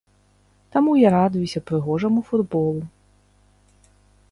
Таму 0.75 0.91
я 0.99 1.09
радуюся 1.15 1.59
прыгожаму 1.69 2.19
футболу. 2.31 2.81